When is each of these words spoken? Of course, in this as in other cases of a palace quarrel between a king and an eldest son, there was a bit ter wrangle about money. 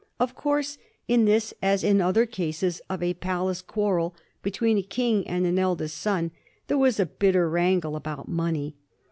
Of 0.19 0.33
course, 0.33 0.79
in 1.07 1.25
this 1.25 1.53
as 1.61 1.83
in 1.83 2.01
other 2.01 2.25
cases 2.25 2.81
of 2.89 3.03
a 3.03 3.13
palace 3.13 3.61
quarrel 3.61 4.15
between 4.41 4.79
a 4.79 4.81
king 4.81 5.27
and 5.27 5.45
an 5.45 5.59
eldest 5.59 5.95
son, 5.99 6.31
there 6.65 6.79
was 6.79 6.99
a 6.99 7.05
bit 7.05 7.33
ter 7.33 7.47
wrangle 7.47 7.95
about 7.95 8.27
money. 8.27 8.75